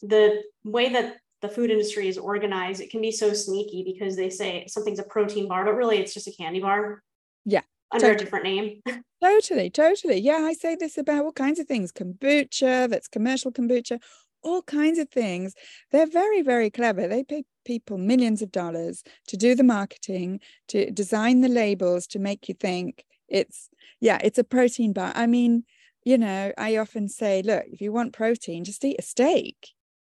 [0.00, 4.30] the way that the food industry is organized, it can be so sneaky because they
[4.30, 7.02] say something's a protein bar, but really it's just a candy bar.
[7.44, 7.62] Yeah.
[7.90, 8.14] Under totally.
[8.14, 8.82] a different name.
[9.22, 10.20] totally, totally.
[10.20, 11.92] Yeah, I say this about all kinds of things.
[11.92, 14.00] Kombucha, that's commercial kombucha,
[14.42, 15.54] all kinds of things.
[15.90, 17.08] They're very, very clever.
[17.08, 22.18] They pay people millions of dollars to do the marketing, to design the labels, to
[22.18, 23.68] make you think it's,
[24.00, 25.12] yeah, it's a protein bar.
[25.14, 25.64] I mean,
[26.04, 29.72] you know, I often say, look, if you want protein, just eat a steak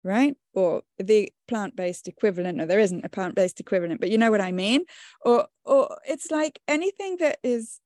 [0.06, 0.36] right?
[0.54, 4.52] Or the plant-based equivalent, or there isn't a plant-based equivalent, but you know what I
[4.52, 4.84] mean?
[5.22, 7.80] Or or it's like anything that is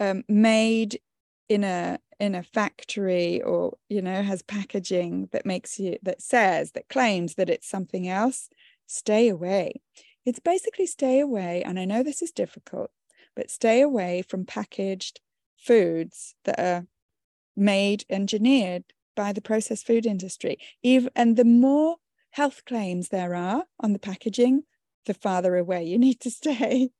[0.00, 1.00] um, made
[1.48, 6.72] in a in a factory or you know has packaging that makes you that says
[6.72, 8.48] that claims that it's something else
[8.86, 9.72] stay away
[10.26, 12.90] it's basically stay away and i know this is difficult
[13.36, 15.20] but stay away from packaged
[15.56, 16.86] foods that are
[17.56, 18.84] made engineered
[19.18, 20.56] by the processed food industry.
[20.84, 21.96] Even, and the more
[22.30, 24.62] health claims there are on the packaging,
[25.06, 26.90] the farther away you need to stay.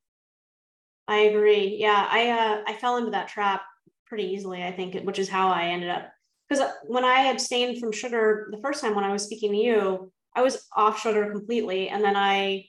[1.06, 1.76] I agree.
[1.78, 3.62] Yeah, I uh, I fell into that trap
[4.04, 4.64] pretty easily.
[4.64, 6.10] I think, which is how I ended up.
[6.48, 9.58] Because uh, when I abstained from sugar the first time when I was speaking to
[9.58, 12.64] you, I was off sugar completely, and then I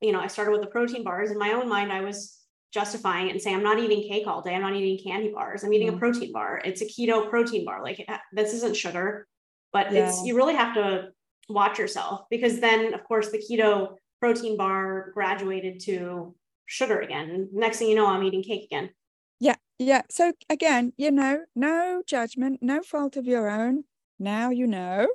[0.00, 1.30] you know, I started with the protein bars.
[1.30, 2.41] In my own mind, I was
[2.72, 4.54] justifying it and saying, I'm not eating cake all day.
[4.54, 5.62] I'm not eating candy bars.
[5.62, 5.96] I'm eating mm.
[5.96, 6.60] a protein bar.
[6.64, 7.82] It's a keto protein bar.
[7.82, 9.26] Like this isn't sugar,
[9.72, 10.08] but yeah.
[10.08, 11.08] it's, you really have to
[11.48, 16.34] watch yourself because then, of course, the keto protein bar graduated to
[16.66, 17.48] sugar again.
[17.52, 18.90] Next thing you know, I'm eating cake again.
[19.38, 19.56] Yeah.
[19.78, 20.02] Yeah.
[20.10, 23.84] So again, you know, no judgment, no fault of your own.
[24.18, 25.08] Now you know.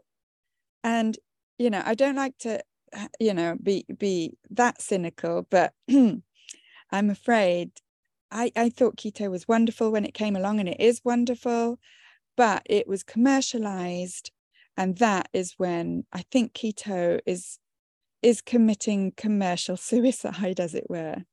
[0.84, 1.18] And,
[1.58, 2.62] you know, I don't like to
[3.20, 5.74] you know be be that cynical but
[6.92, 7.72] i'm afraid
[8.32, 11.80] i i thought keto was wonderful when it came along and it is wonderful
[12.38, 14.32] but it was commercialized.
[14.78, 17.60] And that is when i think keto is
[18.22, 21.26] is committing commercial suicide as it were.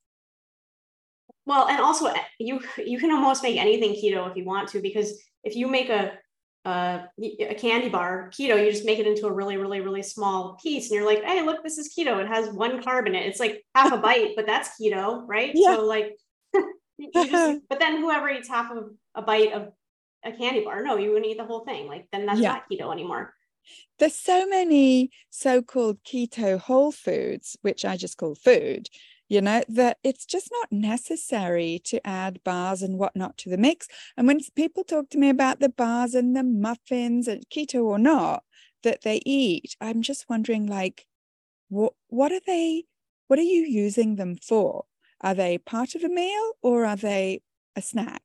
[1.47, 4.81] Well and also eh, you you can almost make anything keto if you want to
[4.81, 6.19] because if you make a
[6.65, 10.59] uh, a candy bar keto you just make it into a really really really small
[10.63, 13.27] piece and you're like hey look this is keto it has one carb in it
[13.27, 15.75] it's like half a bite but that's keto right yeah.
[15.75, 16.17] so like
[17.15, 19.73] just, but then whoever eats half of a bite of
[20.25, 22.53] a candy bar no you wouldn't eat the whole thing like then that's yeah.
[22.53, 23.35] not keto anymore
[23.99, 28.89] there's so many so-called keto whole foods which i just call food
[29.29, 33.89] you know that it's just not necessary to add bars and whatnot to the mix.
[34.17, 37.99] And when people talk to me about the bars and the muffins and keto or
[37.99, 38.45] not
[38.83, 41.07] that they eat i'm just wondering like
[41.69, 42.85] what what are they
[43.27, 44.85] what are you using them for?
[45.21, 47.41] Are they part of a meal or are they
[47.75, 48.23] a snack?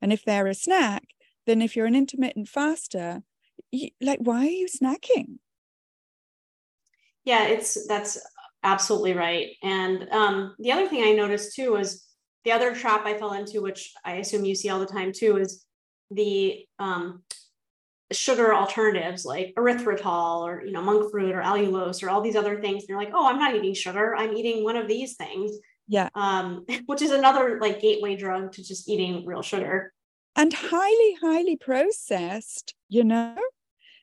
[0.00, 1.04] And if they're a snack
[1.46, 3.22] then if you're an intermittent faster
[3.70, 5.38] you, like why are you snacking?
[7.24, 8.18] Yeah it's that's
[8.62, 9.48] absolutely right.
[9.62, 12.04] And um, the other thing I noticed too was
[12.44, 15.36] the other trap I fell into, which I assume you see all the time too,
[15.38, 15.64] is
[16.10, 17.22] the um,
[18.12, 22.60] sugar alternatives like erythritol or you know monk fruit or allulose or all these other
[22.60, 22.82] things.
[22.82, 24.14] And you're like, oh, I'm not eating sugar.
[24.16, 25.52] I'm eating one of these things.
[25.86, 26.08] Yeah.
[26.14, 29.92] Um, which is another like gateway drug to just eating real sugar.
[30.36, 33.36] And highly, highly processed, you know?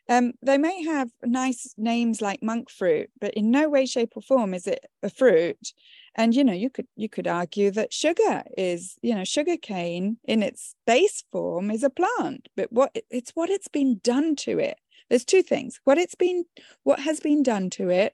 [0.08, 4.22] Um, they may have nice names like monk fruit, but in no way, shape, or
[4.22, 5.74] form is it a fruit.
[6.16, 10.18] And you know, you could you could argue that sugar is, you know, sugar cane
[10.24, 14.60] in its base form is a plant, but what it's what it's been done to
[14.60, 14.78] it.
[15.10, 16.46] There's two things: what it's been,
[16.84, 18.14] what has been done to it,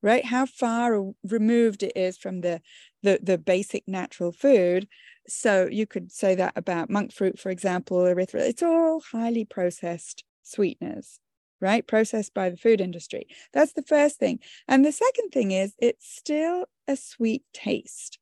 [0.00, 0.24] right?
[0.24, 2.62] How far removed it is from the
[3.02, 4.86] the, the basic natural food.
[5.28, 8.48] So you could say that about monk fruit, for example, erythritol.
[8.48, 11.18] It's all highly processed sweeteners
[11.62, 11.86] right?
[11.86, 13.28] Processed by the food industry.
[13.52, 14.40] That's the first thing.
[14.68, 18.18] And the second thing is it's still a sweet taste.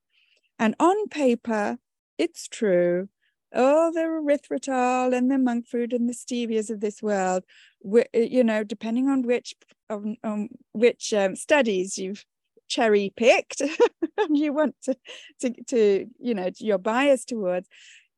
[0.59, 1.79] And on paper,
[2.19, 3.09] it's true.
[3.53, 7.43] All the erythritol and the monk fruit and the stevias of this world,
[8.13, 9.55] you know, depending on which
[9.89, 12.25] on, on which um, studies you've
[12.69, 13.61] cherry picked,
[14.19, 14.95] and you want to,
[15.41, 17.69] to, to, you know, your bias towards,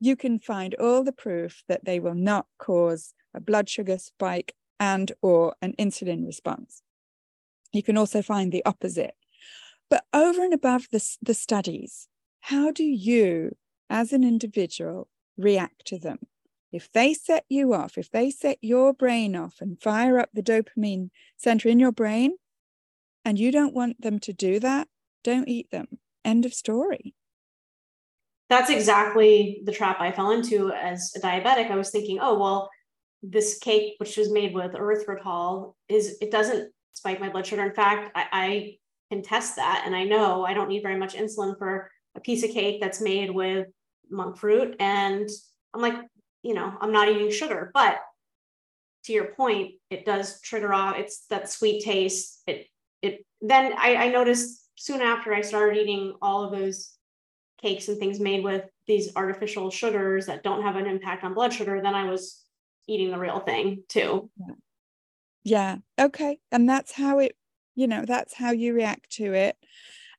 [0.01, 4.55] you can find all the proof that they will not cause a blood sugar spike
[4.83, 6.83] and or an insulin response.
[7.73, 9.15] You can also find the opposite.
[9.89, 12.09] But over and above the, the studies,
[12.41, 13.55] how do you
[13.89, 16.19] as an individual react to them?
[16.73, 20.43] If they set you off, if they set your brain off and fire up the
[20.43, 22.33] dopamine center in your brain,
[23.25, 24.89] and you don't want them to do that,
[25.23, 25.87] don't eat them.
[26.25, 27.15] End of story.
[28.49, 31.71] That's exactly the trap I fell into as a diabetic.
[31.71, 32.69] I was thinking, oh, well,
[33.23, 37.65] this cake, which was made with erythritol, is it doesn't spike my blood sugar.
[37.65, 38.77] In fact, I, I
[39.11, 42.45] can test that, and I know I don't need very much insulin for a piece
[42.45, 43.69] of cake that's made with
[44.11, 44.77] monk fruit.
[44.81, 45.29] And
[45.73, 45.95] I'm like,
[46.43, 47.99] you know, I'm not eating sugar, but
[49.05, 50.97] to your point, it does trigger off.
[50.99, 52.43] It's that sweet taste.
[52.47, 52.67] It
[53.01, 56.97] it then I, I noticed soon after I started eating all of those
[57.61, 61.53] cakes and things made with these artificial sugars that don't have an impact on blood
[61.53, 62.42] sugar, then I was
[62.89, 64.31] eating the real thing too.
[64.37, 64.55] Yeah.
[65.45, 65.77] yeah.
[66.07, 66.39] Okay.
[66.51, 67.37] And that's how it,
[67.75, 69.57] you know, that's how you react to it.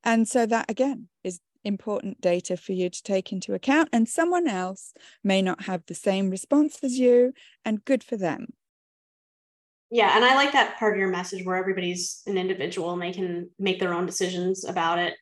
[0.04, 3.90] And so that again is important data for you to take into account.
[3.94, 4.94] And someone else
[5.24, 7.34] may not have the same response as you,
[7.64, 8.48] and good for them.
[9.90, 10.16] Yeah.
[10.16, 13.50] And I like that part of your message where everybody's an individual and they can
[13.60, 15.14] make their own decisions about it.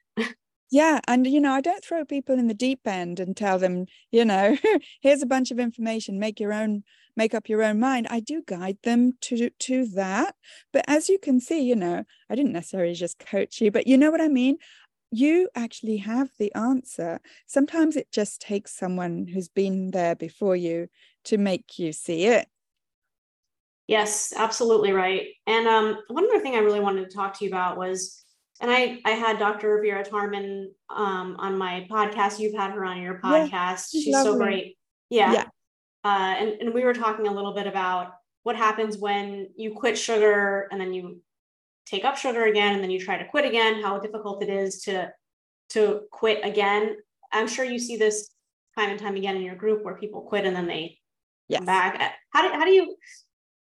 [0.72, 1.02] Yeah.
[1.06, 4.24] And, you know, I don't throw people in the deep end and tell them, you
[4.24, 4.56] know,
[5.02, 6.84] here's a bunch of information, make your own
[7.16, 10.36] make up your own mind i do guide them to to that
[10.74, 13.98] but as you can see you know i didn't necessarily just coach you but you
[13.98, 14.58] know what i mean
[15.12, 20.88] you actually have the answer sometimes it just takes someone who's been there before you
[21.24, 22.48] to make you see it
[23.88, 27.52] yes absolutely right and um, one other thing i really wanted to talk to you
[27.52, 28.22] about was
[28.62, 29.82] and I I had Dr.
[29.82, 32.40] Vera Tarman um, on my podcast.
[32.40, 33.90] You've had her on your podcast.
[33.92, 34.78] Yeah, she's, so great.
[35.10, 35.34] Yeah.
[35.34, 35.46] yeah.
[36.04, 39.98] Uh, and, and we were talking a little bit about what happens when you quit
[39.98, 41.22] sugar and then you
[41.86, 44.82] take up sugar again and then you try to quit again, how difficult it is
[44.82, 45.12] to
[45.70, 46.98] to quit again.
[47.32, 48.30] I'm sure you see this
[48.78, 50.98] time and time again in your group where people quit and then they
[51.48, 51.60] yes.
[51.60, 52.16] come back.
[52.32, 52.96] How do, how do you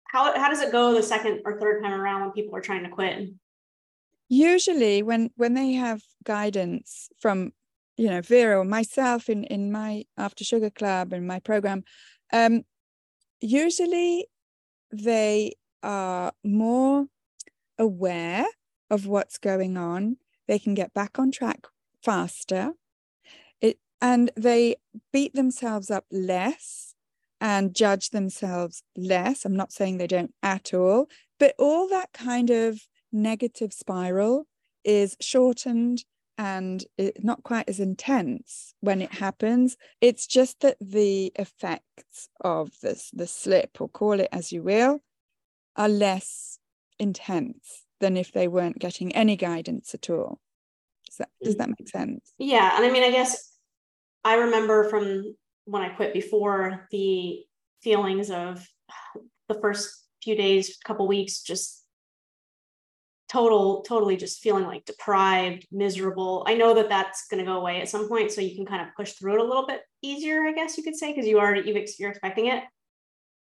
[0.05, 2.83] how, how does it go the second or third time around when people are trying
[2.83, 3.29] to quit?
[4.29, 7.51] Usually when when they have guidance from
[7.97, 11.83] you know Vera or myself in in my after sugar club and my program
[12.33, 12.63] um
[13.39, 14.27] usually
[14.91, 17.07] they are more
[17.79, 18.45] aware
[18.89, 20.17] of what's going on.
[20.47, 21.67] They can get back on track
[22.03, 22.73] faster.
[23.61, 24.75] It and they
[25.13, 26.95] beat themselves up less
[27.39, 29.45] and judge themselves less.
[29.45, 31.07] I'm not saying they don't at all
[31.39, 34.47] but all that kind of negative spiral
[34.85, 36.05] is shortened
[36.37, 39.77] and it, not quite as intense when it happens.
[40.01, 45.01] It's just that the effects of this, the slip, or call it as you will,
[45.75, 46.59] are less
[46.99, 50.39] intense than if they weren't getting any guidance at all.
[51.07, 52.33] Does that, does that make sense?
[52.37, 52.75] Yeah.
[52.75, 53.51] And I mean, I guess
[54.23, 57.43] I remember from when I quit before the
[57.81, 58.67] feelings of
[59.47, 61.82] the first few days, couple weeks, just
[63.33, 66.45] total totally just feeling like deprived miserable.
[66.47, 68.81] I know that that's going to go away at some point so you can kind
[68.81, 71.39] of push through it a little bit easier i guess you could say because you
[71.39, 72.63] already you you're expecting it.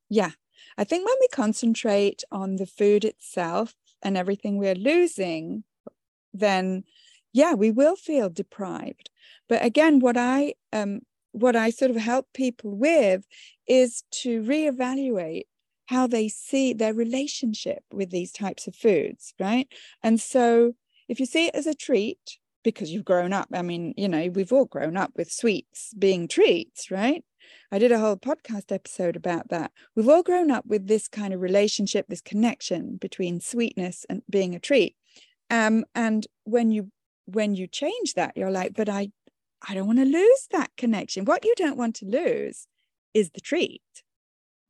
[0.09, 0.31] Yeah.
[0.77, 5.63] I think when we concentrate on the food itself and everything we're losing
[6.33, 6.83] then
[7.33, 9.09] yeah we will feel deprived.
[9.49, 11.01] But again what i um
[11.33, 13.25] what i sort of help people with
[13.67, 15.47] is to reevaluate
[15.91, 19.67] how they see their relationship with these types of foods, right?
[20.01, 20.73] And so
[21.09, 24.29] if you see it as a treat, because you've grown up, I mean, you know,
[24.29, 27.25] we've all grown up with sweets being treats, right?
[27.73, 29.71] I did a whole podcast episode about that.
[29.93, 34.55] We've all grown up with this kind of relationship, this connection between sweetness and being
[34.55, 34.95] a treat.
[35.49, 36.91] Um, and when you
[37.25, 39.11] when you change that, you're like, but I
[39.67, 41.25] I don't want to lose that connection.
[41.25, 42.67] What you don't want to lose
[43.13, 43.81] is the treat,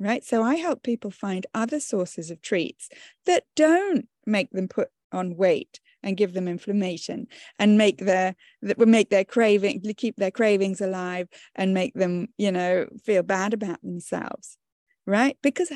[0.02, 0.24] right?
[0.24, 2.90] So I help people find other sources of treats
[3.26, 7.28] that don't make them put on weight and give them inflammation
[7.60, 12.28] and make their that will make their craving keep their cravings alive and make them
[12.38, 14.58] you know feel bad about themselves
[15.06, 15.38] right?
[15.42, 15.72] Because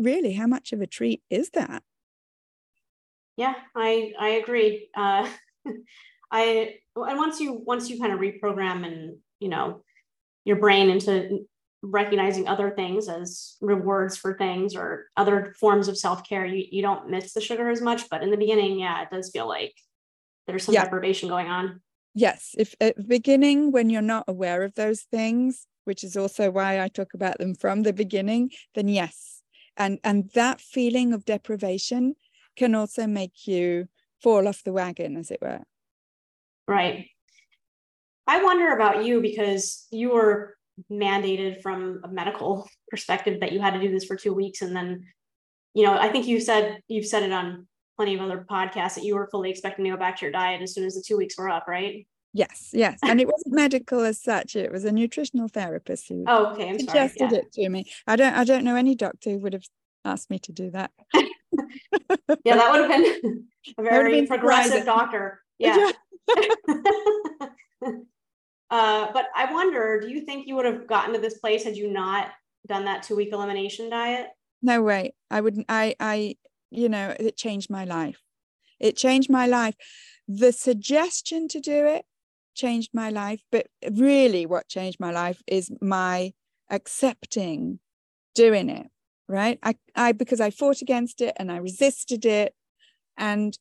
[0.00, 1.82] really how much of a treat is that?
[3.36, 4.88] Yeah i i agree.
[4.96, 5.28] Uh
[6.30, 9.82] i and once you once you kind of reprogram and you know
[10.44, 11.46] your brain into
[11.82, 17.08] recognizing other things as rewards for things or other forms of self-care you, you don't
[17.08, 19.74] miss the sugar as much but in the beginning yeah it does feel like
[20.46, 20.84] there's some yeah.
[20.84, 21.80] deprivation going on.
[22.14, 26.50] Yes if at the beginning when you're not aware of those things which is also
[26.50, 29.42] why i talk about them from the beginning then yes.
[29.76, 32.16] And and that feeling of deprivation
[32.56, 33.88] can also make you
[34.22, 35.62] fall off the wagon as it were.
[36.68, 37.08] Right.
[38.26, 40.56] I wonder about you because you were
[40.90, 44.62] mandated from a medical perspective that you had to do this for two weeks.
[44.62, 45.04] And then
[45.74, 47.66] you know i think you said you've said it on
[47.96, 50.62] plenty of other podcasts that you were fully expecting to go back to your diet
[50.62, 52.06] as soon as the two weeks were up right?
[52.32, 52.98] Yes yes.
[53.02, 54.54] And it wasn't medical as such.
[54.54, 56.70] It was a nutritional therapist who oh okay.
[56.70, 57.38] I'm suggested yeah.
[57.38, 57.90] it to me.
[58.06, 59.64] I don't i don't know any doctor who would have
[60.04, 60.92] asked me to do that.
[62.44, 63.44] Yeah that would have been
[63.78, 64.86] a very been progressive surprising.
[64.86, 65.40] doctor.
[65.58, 65.90] Yeah.
[68.70, 71.76] Uh, but I wonder, do you think you would have gotten to this place had
[71.76, 72.28] you not
[72.66, 74.28] done that two week elimination diet?
[74.62, 75.14] No way.
[75.30, 75.66] I wouldn't.
[75.68, 76.36] I, I,
[76.70, 78.20] you know, it changed my life.
[78.78, 79.74] It changed my life.
[80.28, 82.04] The suggestion to do it
[82.54, 83.42] changed my life.
[83.50, 86.32] But really, what changed my life is my
[86.70, 87.80] accepting
[88.34, 88.86] doing it.
[89.28, 89.58] Right.
[89.62, 92.54] I, I, because I fought against it and I resisted it.
[93.16, 93.56] And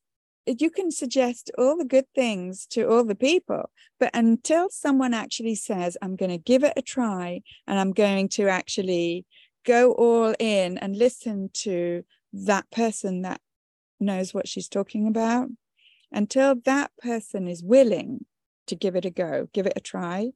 [0.57, 3.69] you can suggest all the good things to all the people,
[3.99, 8.29] but until someone actually says, I'm going to give it a try and I'm going
[8.29, 9.25] to actually
[9.65, 13.41] go all in and listen to that person that
[13.99, 15.49] knows what she's talking about,
[16.11, 18.25] until that person is willing
[18.67, 20.31] to give it a go, give it a try,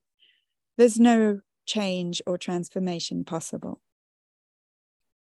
[0.78, 3.80] there's no change or transformation possible.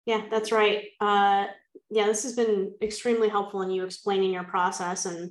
[0.06, 0.84] Yeah, that's right.
[1.00, 1.46] Uh,
[1.90, 5.30] yeah, this has been extremely helpful in you explaining your process and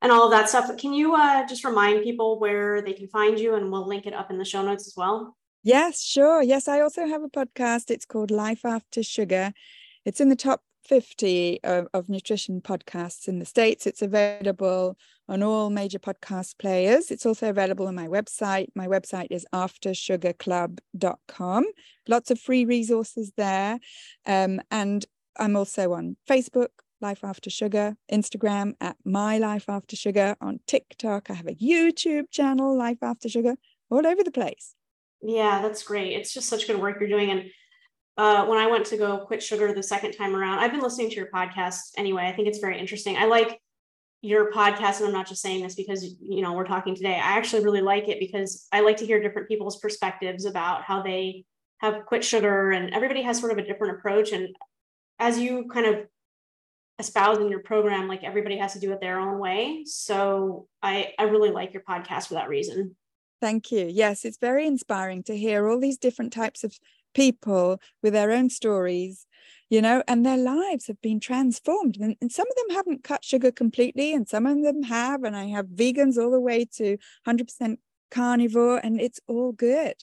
[0.00, 0.76] and all of that stuff.
[0.76, 4.14] Can you uh, just remind people where they can find you, and we'll link it
[4.14, 5.36] up in the show notes as well.
[5.62, 6.42] Yes, sure.
[6.42, 7.90] Yes, I also have a podcast.
[7.90, 9.52] It's called Life After Sugar.
[10.04, 13.86] It's in the top 50 of, of, nutrition podcasts in the States.
[13.86, 14.98] It's available
[15.28, 17.12] on all major podcast players.
[17.12, 18.66] It's also available on my website.
[18.74, 21.64] My website is aftersugarclub.com.
[22.08, 23.78] Lots of free resources there.
[24.26, 25.06] Um, and
[25.38, 26.68] I'm also on Facebook,
[27.00, 31.30] Life After Sugar, Instagram at My Life After Sugar, on TikTok.
[31.30, 33.56] I have a YouTube channel, Life After Sugar,
[33.90, 34.74] all over the place.
[35.20, 36.12] Yeah, that's great.
[36.12, 37.30] It's just such good work you're doing.
[37.30, 37.44] And
[38.16, 41.10] uh, when I went to go quit sugar the second time around, I've been listening
[41.10, 42.26] to your podcast anyway.
[42.26, 43.16] I think it's very interesting.
[43.16, 43.60] I like
[44.20, 47.14] your podcast, and I'm not just saying this because you know we're talking today.
[47.14, 51.02] I actually really like it because I like to hear different people's perspectives about how
[51.02, 51.44] they
[51.78, 54.32] have quit sugar, and everybody has sort of a different approach.
[54.32, 54.54] And
[55.22, 56.06] as you kind of
[56.98, 59.84] espouse in your program, like everybody has to do it their own way.
[59.86, 62.96] So I I really like your podcast for that reason.
[63.40, 63.86] Thank you.
[63.86, 66.78] Yes, it's very inspiring to hear all these different types of
[67.14, 69.26] people with their own stories,
[69.70, 71.96] you know, and their lives have been transformed.
[72.00, 75.24] And, and, some of them haven't cut sugar completely, and some of them have.
[75.24, 76.96] And I have vegans all the way to
[77.26, 77.78] 100%
[78.10, 79.96] carnivore, and it's all good.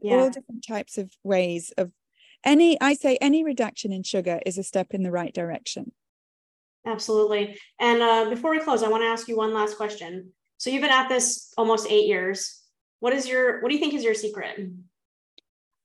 [0.00, 0.16] Yeah.
[0.16, 1.92] All different types of ways of
[2.48, 5.92] any, I say, any reduction in sugar is a step in the right direction.
[6.86, 7.58] Absolutely.
[7.78, 10.32] And uh, before we close, I want to ask you one last question.
[10.56, 12.62] So you've been at this almost eight years.
[13.00, 14.58] What is your what do you think is your secret?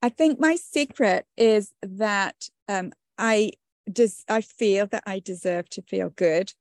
[0.01, 2.35] I think my secret is that
[2.69, 3.51] um, I
[3.91, 6.53] just I feel that I deserve to feel good.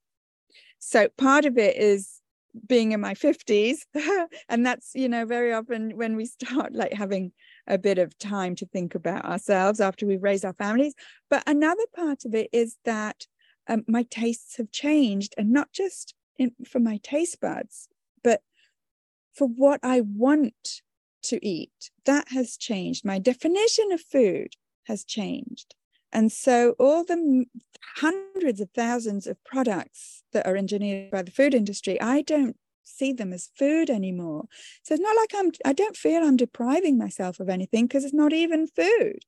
[0.79, 2.21] So part of it is
[2.67, 3.79] being in my 50s
[4.51, 7.33] and that's you know very often when we start like having
[7.67, 10.95] a bit of time to think about ourselves after we've raised our families
[11.31, 13.27] but another part of it is that
[13.69, 17.89] um, my tastes have changed and not just in, for my taste buds
[18.25, 18.43] but
[19.35, 20.83] for what I want
[21.25, 21.91] to eat.
[22.05, 23.05] That has changed.
[23.05, 24.55] My definition of food
[24.85, 25.75] has changed.
[26.13, 27.47] And so all the
[27.97, 32.57] hundreds of thousands of products that are engineered by the food industry, I don't
[32.93, 34.45] see them as food anymore.
[34.83, 38.15] So it's not like I'm, I don't feel I'm depriving myself of anything because it's
[38.15, 39.21] not even food.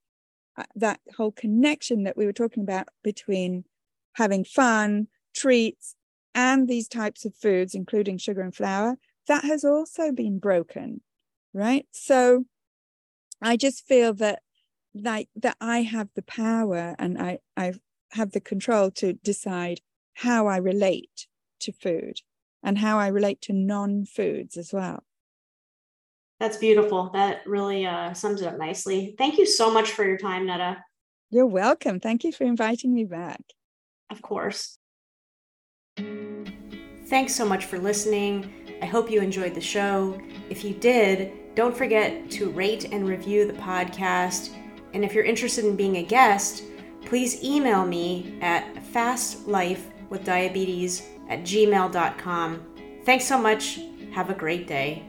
[0.56, 3.64] Uh, that whole connection that we were talking about between
[4.14, 5.96] having fun, treats,
[6.34, 8.96] and these types of foods, including sugar and flour,
[9.26, 11.00] that has also been broken,
[11.52, 11.86] right?
[11.92, 12.44] So
[13.40, 14.40] I just feel that
[14.94, 17.74] like that I have the power and I, I
[18.12, 19.80] have the control to decide
[20.14, 21.26] how I relate
[21.60, 22.20] to food
[22.64, 25.04] and how I relate to non-foods as well.
[26.40, 27.10] That's beautiful.
[27.10, 29.14] That really uh, sums it up nicely.
[29.16, 30.82] Thank you so much for your time, Netta.
[31.30, 32.00] You're welcome.
[32.00, 33.40] Thank you for inviting me back.
[34.10, 34.76] Of course.
[37.06, 38.50] Thanks so much for listening.
[38.82, 40.20] I hope you enjoyed the show.
[40.50, 44.50] If you did, don't forget to rate and review the podcast.
[44.92, 46.64] And if you're interested in being a guest,
[47.04, 52.66] please email me at fastlifewithdiabetes at gmail.com.
[53.04, 53.80] Thanks so much.
[54.12, 55.04] Have a great day.